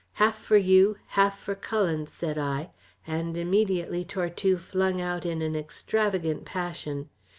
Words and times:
"Half 0.13 0.43
for 0.43 0.57
you, 0.57 0.97
half 1.09 1.39
for 1.39 1.53
Cullen," 1.53 2.07
said 2.07 2.35
I; 2.35 2.71
and 3.05 3.37
immediately 3.37 4.03
Tortue 4.03 4.57
flung 4.57 4.99
out 4.99 5.27
in 5.27 5.43
an 5.43 5.55
extravagant 5.55 6.43
passion. 6.43 7.09